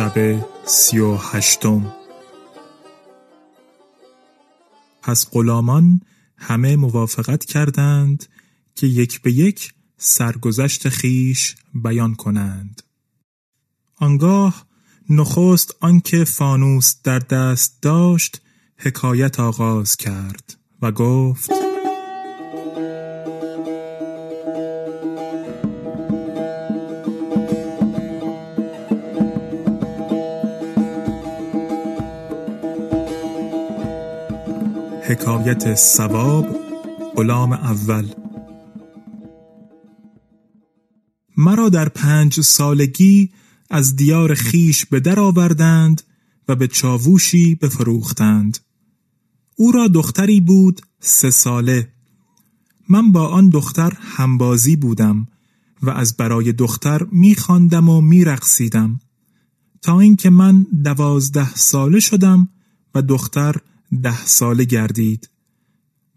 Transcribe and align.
شب 0.00 0.46
سی 0.66 0.98
و 0.98 1.16
هشتم. 1.16 1.92
پس 5.02 5.30
غلامان 5.30 6.00
همه 6.36 6.76
موافقت 6.76 7.44
کردند 7.44 8.26
که 8.74 8.86
یک 8.86 9.22
به 9.22 9.32
یک 9.32 9.72
سرگذشت 9.96 10.88
خیش 10.88 11.56
بیان 11.74 12.14
کنند. 12.14 12.82
آنگاه 13.96 14.66
نخست 15.10 15.74
آنکه 15.80 16.24
فانوس 16.24 16.94
در 17.04 17.18
دست 17.18 17.82
داشت 17.82 18.40
حکایت 18.76 19.40
آغاز 19.40 19.96
کرد 19.96 20.56
و 20.82 20.92
گفت 20.92 21.50
حکایت 35.10 35.74
سواب 35.74 36.46
غلام 37.16 37.52
اول. 37.52 38.08
مرا 41.36 41.68
در 41.68 41.88
پنج 41.88 42.40
سالگی 42.40 43.30
از 43.70 43.96
دیار 43.96 44.34
خیش 44.34 44.86
به 44.86 45.00
در 45.00 45.20
آوردند 45.20 46.02
و 46.48 46.56
به 46.56 46.68
چاووشی 46.68 47.54
بفروختند. 47.54 48.58
او 49.56 49.72
را 49.72 49.88
دختری 49.88 50.40
بود 50.40 50.80
سه 51.00 51.30
ساله. 51.30 51.92
من 52.88 53.12
با 53.12 53.28
آن 53.28 53.48
دختر 53.48 53.92
همبازی 54.00 54.76
بودم 54.76 55.28
و 55.82 55.90
از 55.90 56.16
برای 56.16 56.52
دختر 56.52 57.06
میخواندم 57.12 57.88
و 57.88 58.00
میرقصیدم. 58.00 59.00
تا 59.82 60.00
اینکه 60.00 60.30
من 60.30 60.66
دوازده 60.84 61.54
ساله 61.54 62.00
شدم 62.00 62.48
و 62.94 63.02
دختر 63.02 63.56
ده 64.02 64.26
ساله 64.26 64.64
گردید 64.64 65.30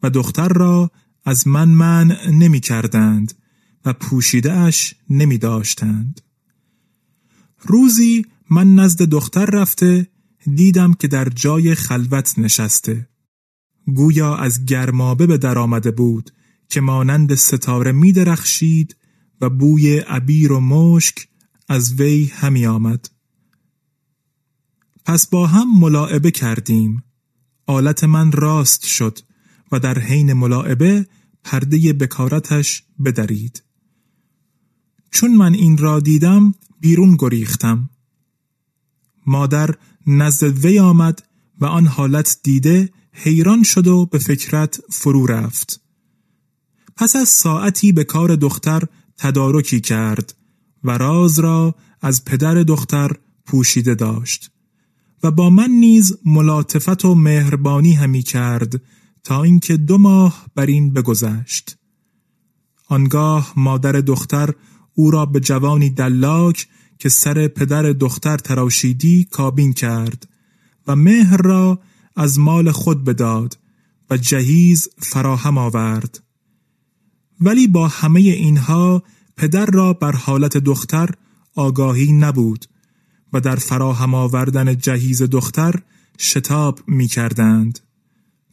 و 0.04 0.10
دختر 0.10 0.48
را 0.48 0.92
از 1.26 1.48
من 1.48 1.70
من 1.70 2.18
نمی 2.32 2.60
کردند 2.60 3.34
و 3.86 3.94
پوشیده 3.94 4.54
اش 4.54 4.96
نمی 5.10 5.38
داشتند. 5.38 6.22
روزی 7.62 8.26
من 8.50 8.76
نزد 8.76 9.02
دختر 9.02 9.46
رفته 9.46 10.08
دیدم 10.56 10.94
که 10.94 11.08
در 11.08 11.30
جای 11.30 11.76
خلوت 11.76 12.40
نشسته. 12.40 13.10
گویا 13.96 14.36
از 14.36 14.66
گرمابه 14.66 15.28
به 15.28 15.38
در 15.38 15.58
آمده 15.58 15.92
بود 15.92 16.32
که 16.70 16.82
مانند 16.82 17.36
ستاره 17.36 17.92
می 17.92 18.12
درخشید 18.12 18.96
و 19.42 19.50
بوی 19.50 19.98
عبیر 19.98 20.52
و 20.52 20.60
مشک 20.60 21.28
از 21.70 21.94
وی 21.94 22.26
همی 22.26 22.66
آمد. 22.66 23.10
پس 25.06 25.28
با 25.28 25.48
هم 25.48 25.80
ملاعبه 25.80 26.32
کردیم. 26.32 27.04
آلت 27.66 28.04
من 28.04 28.32
راست 28.32 28.86
شد 28.86 29.20
و 29.72 29.80
در 29.80 30.00
حین 30.00 30.34
ملاعبه 30.34 31.08
پرده 31.44 31.94
بکارتش 31.94 32.84
بدرید. 33.06 33.64
چون 35.12 35.36
من 35.36 35.54
این 35.54 35.78
را 35.78 36.00
دیدم 36.00 36.54
بیرون 36.80 37.16
گریختم. 37.20 37.90
مادر 39.26 39.76
نزد 40.08 40.66
وی 40.66 40.80
آمد 40.80 41.24
و 41.60 41.66
آن 41.66 41.88
حالت 41.88 42.38
دیده 42.44 42.90
حیران 43.12 43.64
شد 43.64 43.88
و 43.88 44.06
به 44.06 44.18
فکرت 44.18 44.80
فرو 44.90 45.26
رفت. 45.26 45.82
پس 46.96 47.16
از 47.16 47.30
ساعتی 47.30 47.92
به 47.92 48.04
کار 48.04 48.36
دختر 48.36 48.84
تدارکی 49.18 49.82
کرد 49.82 50.36
و 50.84 50.98
راز 50.98 51.40
را 51.40 51.76
از 52.02 52.26
پدر 52.26 52.54
دختر 52.54 53.12
پوشیده 53.46 53.96
داشت. 53.96 54.53
و 55.24 55.32
با 55.32 55.50
من 55.50 55.70
نیز 55.70 56.18
ملاطفت 56.26 57.06
و 57.06 57.16
مهربانی 57.16 57.94
همی 57.94 58.22
کرد 58.22 58.82
تا 59.24 59.44
اینکه 59.44 59.78
دو 59.78 59.98
ماه 59.98 60.46
بر 60.56 60.66
این 60.66 60.94
بگذشت. 60.94 61.78
آنگاه 62.88 63.54
مادر 63.58 63.92
دختر 63.92 64.54
او 64.94 65.12
را 65.12 65.26
به 65.26 65.40
جوانی 65.40 65.90
دلاک 65.90 66.68
که 67.00 67.10
سر 67.10 67.48
پدر 67.48 67.82
دختر 67.82 68.38
تراشیدی 68.38 69.24
کابین 69.32 69.74
کرد 69.74 70.28
و 70.88 70.96
مهر 70.96 71.38
را 71.38 71.80
از 72.16 72.40
مال 72.40 72.72
خود 72.72 73.04
بداد 73.04 73.58
و 74.10 74.18
جهیز 74.18 74.90
فراهم 74.98 75.58
آورد. 75.58 76.24
ولی 77.42 77.68
با 77.68 77.88
همه 77.88 78.20
اینها 78.20 79.04
پدر 79.38 79.66
را 79.66 79.94
بر 79.94 80.12
حالت 80.12 80.58
دختر 80.58 81.10
آگاهی 81.56 82.12
نبود. 82.12 82.66
و 83.34 83.40
در 83.40 83.56
فراهم 83.56 84.14
آوردن 84.14 84.78
جهیز 84.78 85.22
دختر 85.22 85.76
شتاب 86.20 86.80
می 86.88 87.08
کردند 87.08 87.80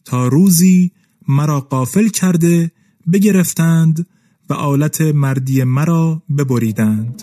تا 0.04 0.28
روزی 0.28 0.92
مرا 1.28 1.60
قافل 1.60 2.08
کرده 2.08 2.72
بگرفتند 3.12 4.06
و 4.50 4.54
آلت 4.54 5.00
مردی 5.00 5.64
مرا 5.64 6.22
ببریدند. 6.38 7.22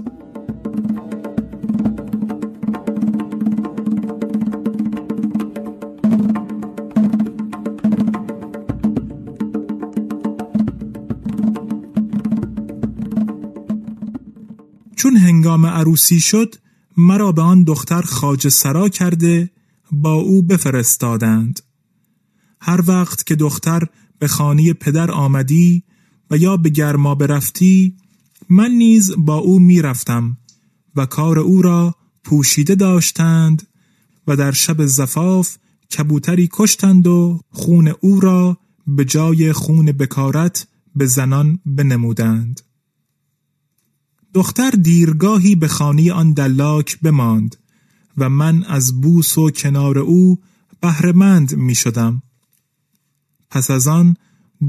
چون 14.95 15.17
هنگام 15.17 15.65
عروسی 15.65 16.19
شد 16.19 16.55
مرا 16.97 17.31
به 17.31 17.41
آن 17.41 17.63
دختر 17.63 18.01
خاج 18.01 18.47
سرا 18.47 18.89
کرده 18.89 19.49
با 19.91 20.13
او 20.13 20.41
بفرستادند. 20.41 21.59
هر 22.61 22.83
وقت 22.87 23.25
که 23.25 23.35
دختر 23.35 23.87
به 24.19 24.27
خانه 24.27 24.73
پدر 24.73 25.11
آمدی 25.11 25.83
و 26.31 26.37
یا 26.37 26.57
به 26.57 26.69
گرما 26.69 27.15
برفتی 27.15 27.95
من 28.49 28.71
نیز 28.71 29.11
با 29.17 29.35
او 29.35 29.59
می‌رفتم 29.59 30.37
و 30.95 31.05
کار 31.05 31.39
او 31.39 31.61
را 31.61 31.95
پوشیده 32.23 32.75
داشتند 32.75 33.67
و 34.27 34.35
در 34.35 34.51
شب 34.51 34.85
زفاف 34.85 35.57
کبوتری 35.97 36.49
کشتند 36.53 37.07
و 37.07 37.41
خون 37.49 37.93
او 38.01 38.19
را 38.19 38.57
به 38.87 39.05
جای 39.05 39.53
خون 39.53 39.85
بکارت 39.91 40.67
به 40.95 41.05
زنان 41.05 41.59
بنمودند. 41.65 42.61
دختر 44.33 44.71
دیرگاهی 44.71 45.55
به 45.55 45.67
خانه 45.67 46.13
آن 46.13 46.33
دلاک 46.33 46.99
بماند 46.99 47.55
و 48.17 48.29
من 48.29 48.63
از 48.63 49.01
بوس 49.01 49.37
و 49.37 49.49
کنار 49.49 49.99
او 49.99 50.39
بهرهمند 50.81 51.55
می 51.55 51.75
شدم. 51.75 52.21
پس 53.49 53.71
از 53.71 53.87
آن 53.87 54.15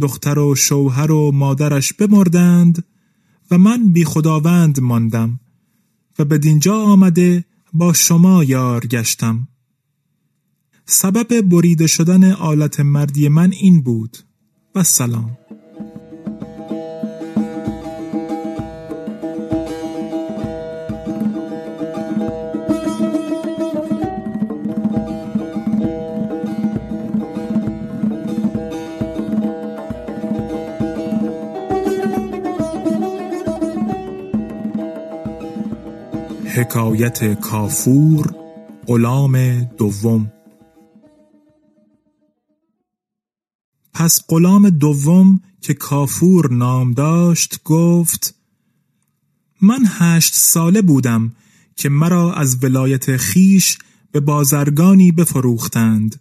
دختر 0.01 0.39
و 0.39 0.55
شوهر 0.55 1.13
و 1.13 1.33
مادرش 1.33 1.93
بمردند 1.93 2.85
و 3.51 3.59
من 3.59 3.93
بی 3.93 4.05
خداوند 4.05 4.81
ماندم 4.81 5.41
و 6.19 6.25
به 6.25 6.39
دینجا 6.39 6.77
آمده 6.77 7.45
با 7.73 7.93
شما 7.93 8.45
یار 8.45 8.87
گشتم. 8.87 9.49
سبب 10.87 11.41
بریده 11.41 11.87
شدن 11.87 12.33
آلت 12.33 12.81
مردی 12.81 13.29
من 13.29 13.53
این 13.53 13.81
بود 13.83 14.19
و 14.75 14.83
سلام. 14.83 15.39
حکایت 36.59 37.41
کافور 37.41 38.35
غلام 38.87 39.65
دوم. 39.65 40.33
پس 43.95 44.21
غلام 44.29 44.71
دوم 44.71 45.41
که 45.61 45.75
کافور 45.75 46.53
نام 46.53 46.93
داشت 46.93 47.61
گفت 47.65 48.35
من 49.63 49.79
هشت 49.87 50.35
ساله 50.35 50.83
بودم 50.83 51.33
که 51.77 51.89
مرا 51.89 52.33
از 52.33 52.65
ولایت 52.65 53.17
خیش 53.17 53.79
به 54.13 54.21
بازرگانی 54.21 55.13
بفروختند 55.13 56.21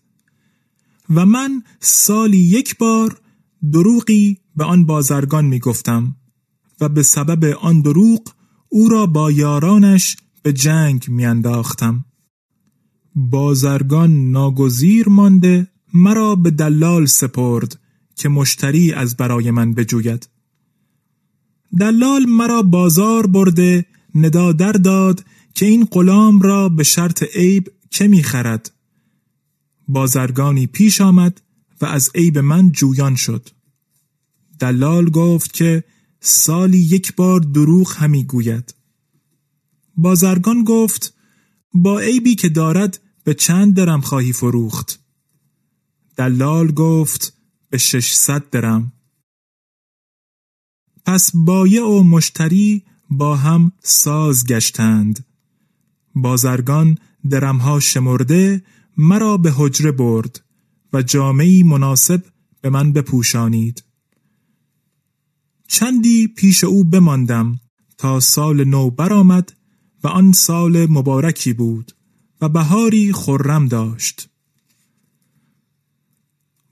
و 1.10 1.26
من 1.26 1.64
سالی 1.80 2.38
یک 2.38 2.78
بار 2.78 3.22
دروغی 3.72 4.38
به 4.56 4.64
آن 4.64 4.86
بازرگان 4.86 5.46
می 5.46 5.60
گفتم 5.60 6.16
و 6.82 6.90
به 6.90 7.04
سبب 7.04 7.46
آن 7.62 7.82
دروغ 7.82 8.22
او 8.70 8.90
را 8.90 9.06
با 9.06 9.32
یارانش 9.32 10.18
به 10.48 10.54
جنگ 10.54 11.06
میانداختم. 11.10 12.06
بازرگان 13.16 14.32
ناگزیر 14.32 15.10
مانده 15.10 15.68
مرا 15.94 16.36
به 16.36 16.52
دلال 16.52 17.06
سپرد 17.06 17.80
که 18.16 18.30
مشتری 18.30 18.94
از 18.94 19.18
برای 19.18 19.52
من 19.52 19.74
بجوید. 19.74 20.30
دلال 21.80 22.26
مرا 22.26 22.62
بازار 22.62 23.28
برده 23.28 23.86
ندا 24.16 24.52
در 24.52 24.72
داد 24.72 25.24
که 25.54 25.66
این 25.66 25.86
غلام 25.92 26.42
را 26.42 26.70
به 26.70 26.84
شرط 26.84 27.24
عیب 27.24 27.72
که 27.90 28.08
می‌خرد. 28.08 28.72
بازرگانی 29.88 30.68
پیش 30.68 31.02
آمد 31.02 31.42
و 31.82 31.86
از 31.86 32.12
عیب 32.16 32.38
من 32.38 32.72
جویان 32.72 33.16
شد. 33.16 33.50
دلال 34.60 35.10
گفت 35.10 35.54
که 35.54 35.84
سالی 36.20 36.80
یک 36.80 37.16
بار 37.16 37.40
دروغ 37.40 37.94
همی 37.98 38.24
گوید. 38.24 38.77
بازرگان 39.98 40.64
گفت 40.64 41.14
با 41.74 42.00
عیبی 42.00 42.36
که 42.36 42.50
دارد 42.50 43.00
به 43.24 43.34
چند 43.34 43.76
درم 43.76 44.02
خواهی 44.02 44.34
فروخت. 44.34 45.00
دلال 46.18 46.72
گفت 46.72 47.38
به 47.70 47.78
ششصد 47.78 48.50
درم. 48.50 48.92
پس 51.06 51.32
بایع 51.34 51.84
و 51.84 52.04
مشتری 52.04 52.84
با 53.10 53.36
هم 53.36 53.72
ساز 53.84 54.46
گشتند. 54.46 55.26
بازرگان 56.16 56.98
درمها 57.30 57.80
شمرده 57.80 58.64
مرا 58.98 59.38
به 59.38 59.52
حجره 59.58 59.92
برد 59.92 60.44
و 60.94 61.02
جامعی 61.02 61.64
مناسب 61.64 62.24
به 62.62 62.70
من 62.70 62.94
بپوشانید. 62.94 63.84
چندی 65.68 66.28
پیش 66.28 66.64
او 66.64 66.84
بماندم 66.84 67.60
تا 67.98 68.20
سال 68.20 68.64
نو 68.64 68.90
برآمد 68.90 69.54
و 70.04 70.08
آن 70.08 70.32
سال 70.32 70.86
مبارکی 70.92 71.54
بود 71.54 71.92
و 72.42 72.50
بهاری 72.50 73.14
خرم 73.14 73.68
داشت. 73.68 74.30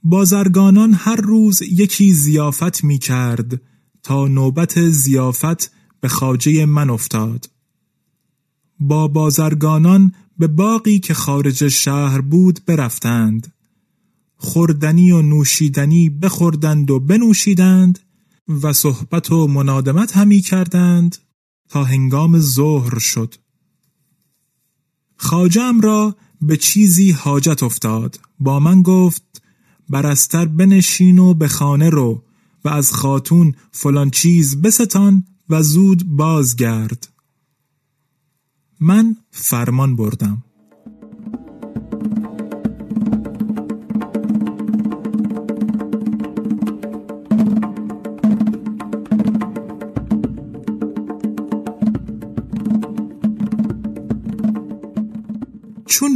بازرگانان 0.04 0.94
هر 0.94 1.16
روز 1.16 1.62
یکی 1.62 2.14
زیافت 2.14 2.84
می 2.84 2.98
کرد 2.98 3.62
تا 4.04 4.28
نوبت 4.28 4.90
زیافت 4.90 5.72
به 6.02 6.08
خاجه 6.08 6.66
من 6.66 6.90
افتاد. 6.90 7.50
با 8.80 9.08
بازرگانان 9.08 10.14
به 10.38 10.48
باقی 10.48 11.00
که 11.00 11.14
خارج 11.14 11.68
شهر 11.68 12.22
بود 12.22 12.60
برفتند. 12.66 13.54
خوردنی 14.38 15.12
و 15.12 15.22
نوشیدنی 15.22 16.10
بخوردند 16.10 16.92
و 16.92 17.00
بنوشیدند 17.00 18.00
و 18.48 18.74
صحبت 18.74 19.32
و 19.32 19.48
منادمت 19.48 20.18
همی 20.18 20.40
کردند. 20.40 21.18
تا 21.70 21.84
هنگام 21.84 22.40
ظهر 22.40 23.00
شد. 23.00 23.36
خاجم 25.18 25.82
را 25.82 26.16
به 26.42 26.58
چیزی 26.58 27.12
حاجت 27.12 27.64
افتاد. 27.64 28.20
با 28.40 28.60
من 28.60 28.82
گفت 28.82 29.42
برستر 29.90 30.46
بنشین 30.46 31.20
و 31.20 31.34
به 31.34 31.48
خانه 31.48 31.90
رو 31.90 32.24
و 32.66 32.70
از 32.70 32.92
خاتون 32.94 33.56
فلان 33.72 34.10
چیز 34.10 34.62
بستان 34.62 35.24
و 35.50 35.64
زود 35.64 36.04
بازگرد. 36.04 37.10
من 38.80 39.16
فرمان 39.32 39.96
بردم. 39.96 40.45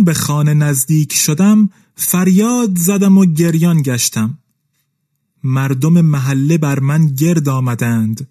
به 0.09 0.15
خانه 0.15 0.53
نزدیک 0.53 1.13
شدم 1.13 1.69
فریاد 1.95 2.77
زدم 2.77 3.17
و 3.17 3.25
گریان 3.25 3.81
گشتم. 3.81 4.37
مردم 5.43 6.01
محله 6.01 6.57
بر 6.57 6.79
من 6.79 7.07
گرد 7.07 7.49
آمدند. 7.49 8.27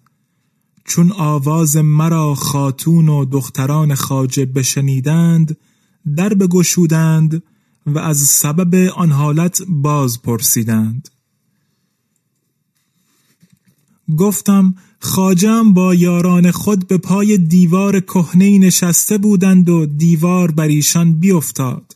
چون 0.85 1.11
آواز 1.11 1.77
مرا 1.77 2.35
خاتون 2.35 3.09
و 3.09 3.25
دختران 3.25 3.95
خاجه 3.95 4.45
بشنیدند 4.45 5.57
در 6.15 6.33
بگشودند 6.33 7.43
و 7.85 7.99
از 7.99 8.17
سبب 8.17 8.75
آن 8.95 9.11
حالت 9.11 9.61
باز 9.67 10.21
پرسیدند. 10.21 11.09
گفتم 14.17 14.75
خاجم 14.99 15.73
با 15.73 15.95
یاران 15.95 16.51
خود 16.51 16.87
به 16.87 16.97
پای 16.97 17.37
دیوار 17.37 17.99
کهنه 17.99 18.59
نشسته 18.59 19.17
بودند 19.17 19.69
و 19.69 19.85
دیوار 19.85 20.51
بر 20.51 20.67
ایشان 20.67 21.19
بیفتاد 21.19 21.95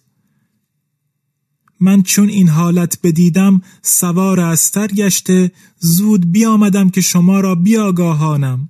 من 1.79 2.01
چون 2.01 2.29
این 2.29 2.49
حالت 2.49 2.99
بدیدم 3.03 3.61
سوار 3.81 4.39
استر 4.39 4.87
گشته 4.87 5.51
زود 5.79 6.31
بیامدم 6.31 6.89
که 6.89 7.01
شما 7.01 7.39
را 7.39 7.55
بیاگاهانم. 7.55 8.69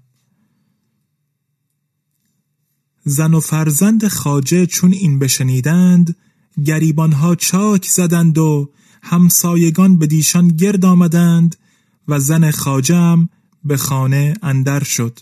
زن 3.06 3.34
و 3.34 3.40
فرزند 3.40 4.08
خاجه 4.08 4.66
چون 4.66 4.94
این 4.94 5.20
بشنیدند 5.20 6.16
گریبانها 6.66 7.36
چاک 7.36 7.86
زدند 7.86 8.38
و 8.38 8.70
همسایگان 9.04 9.98
به 9.98 10.08
دیشان 10.08 10.48
گرد 10.48 10.86
آمدند 10.86 11.56
و 12.08 12.20
زن 12.20 12.52
خاجم 12.52 13.30
به 13.66 13.78
خانه 13.78 14.34
اندر 14.42 14.84
شد. 14.84 15.20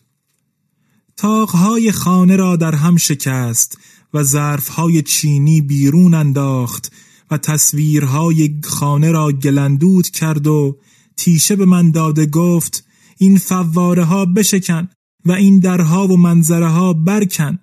تاقهای 1.17 1.91
خانه 1.91 2.36
را 2.36 2.55
در 2.55 2.75
هم 2.75 2.98
شکست 2.98 3.77
و 4.13 4.24
ظرفهای 4.24 5.01
چینی 5.01 5.62
بیرون 5.62 6.13
انداخت 6.13 6.91
و 7.31 7.38
تصویرهای 7.38 8.60
خانه 8.63 9.12
را 9.12 9.31
گلندود 9.31 10.10
کرد 10.10 10.48
و 10.48 10.77
تیشه 11.17 11.55
به 11.55 11.65
من 11.65 11.91
داده 11.91 12.25
گفت 12.25 12.86
این 13.17 13.38
فواره 13.38 14.03
ها 14.03 14.25
بشکن 14.25 14.89
و 15.25 15.31
این 15.31 15.60
درها 15.60 16.07
و 16.07 16.17
منظره 16.17 16.67
ها 16.67 16.93
برکن. 16.93 17.60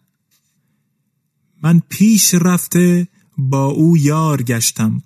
من 1.62 1.82
پیش 1.88 2.34
رفته 2.34 3.08
با 3.38 3.64
او 3.64 3.96
یار 3.96 4.42
گشتم. 4.42 5.02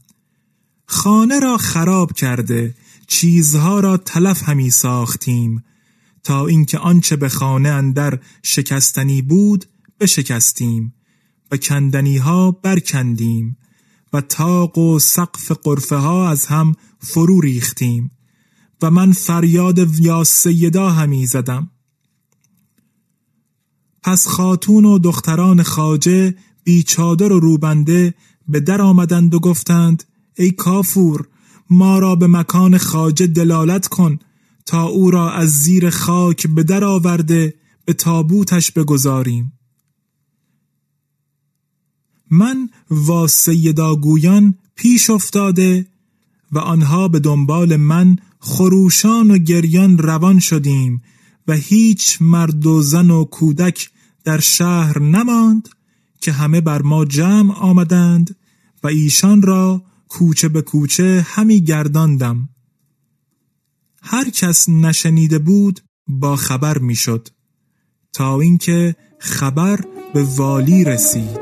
خانه 0.86 1.40
را 1.40 1.56
خراب 1.56 2.12
کرده 2.12 2.74
چیزها 3.12 3.80
را 3.80 3.96
تلف 3.96 4.48
همی 4.48 4.70
ساختیم 4.70 5.64
تا 6.22 6.46
اینکه 6.46 6.78
آنچه 6.78 7.16
به 7.16 7.28
خانه 7.28 7.68
اندر 7.68 8.18
شکستنی 8.42 9.22
بود 9.22 9.64
بشکستیم 10.00 10.94
و 11.50 11.56
کندنی 11.56 12.16
ها 12.16 12.50
برکندیم 12.50 13.56
و 14.12 14.20
تاق 14.20 14.78
و 14.78 14.98
سقف 14.98 15.52
قرفه 15.52 15.96
ها 15.96 16.28
از 16.28 16.46
هم 16.46 16.74
فرو 16.98 17.40
ریختیم 17.40 18.10
و 18.82 18.90
من 18.90 19.12
فریاد 19.12 20.00
یا 20.00 20.24
سیدا 20.24 20.90
همی 20.90 21.26
زدم. 21.26 21.70
پس 24.02 24.28
خاتون 24.28 24.84
و 24.84 24.98
دختران 24.98 25.62
خاجه 25.62 26.34
بیچادر 26.64 27.32
و 27.32 27.40
روبنده 27.40 28.14
به 28.48 28.60
در 28.60 28.82
آمدند 28.82 29.34
و 29.34 29.40
گفتند 29.40 30.04
ای 30.36 30.50
کافور 30.50 31.28
ما 31.70 31.98
را 31.98 32.16
به 32.16 32.26
مکان 32.26 32.78
خاجه 32.78 33.26
دلالت 33.26 33.88
کن 33.88 34.18
تا 34.66 34.82
او 34.82 35.10
را 35.10 35.32
از 35.32 35.50
زیر 35.50 35.90
خاک 35.90 36.46
به 36.46 36.62
در 36.62 36.84
آورده 36.84 37.54
به 37.84 37.92
تابوتش 37.92 38.72
بگذاریم. 38.72 39.52
من 42.30 42.68
و 42.90 43.26
سیداگویان 43.26 44.54
پیش 44.76 45.10
افتاده 45.10 45.86
و 46.52 46.58
آنها 46.58 47.08
به 47.08 47.20
دنبال 47.20 47.76
من 47.76 48.16
خروشان 48.40 49.30
و 49.30 49.38
گریان 49.38 49.98
روان 49.98 50.38
شدیم 50.38 51.02
و 51.48 51.52
هیچ 51.52 52.18
مرد 52.20 52.66
و 52.66 52.82
زن 52.82 53.10
و 53.10 53.24
کودک 53.24 53.90
در 54.24 54.40
شهر 54.40 54.98
نماند 54.98 55.68
که 56.20 56.32
همه 56.32 56.60
بر 56.60 56.82
ما 56.82 57.04
جمع 57.04 57.54
آمدند 57.54 58.36
و 58.82 58.86
ایشان 58.86 59.42
را 59.42 59.82
کوچه 60.12 60.48
به 60.48 60.62
کوچه 60.62 61.26
همی 61.28 61.60
گرداندم. 61.60 62.48
هر 64.02 64.30
کس 64.30 64.68
نشنیده 64.68 65.38
بود 65.38 65.80
با 66.06 66.36
خبر 66.36 66.78
می‌شد 66.78 67.28
تا 68.12 68.40
اینکه 68.40 68.96
خبر 69.18 69.80
به 70.14 70.22
والی 70.22 70.84
رسید. 70.84 71.41